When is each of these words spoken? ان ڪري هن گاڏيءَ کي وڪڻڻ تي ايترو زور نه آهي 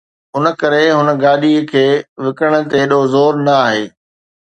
ان 0.35 0.45
ڪري 0.61 0.85
هن 0.97 1.07
گاڏيءَ 1.23 1.67
کي 1.71 1.85
وڪڻڻ 2.23 2.61
تي 2.69 2.75
ايترو 2.81 2.99
زور 3.13 3.33
نه 3.45 3.53
آهي 3.65 3.83